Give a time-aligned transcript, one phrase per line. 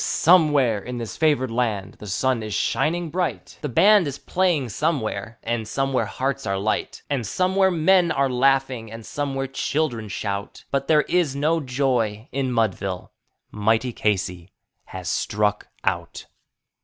[0.03, 5.37] somewhere in this favored land the sun is shining bright; The band is playing somewhere,
[5.43, 7.03] and somewhere hearts are light.
[7.07, 12.51] And somewhere men are laughing, and somewhere children shout; But there is no joy in
[12.51, 13.11] Mudville
[13.51, 14.49] mighty Casey
[14.85, 16.25] has Struck Out.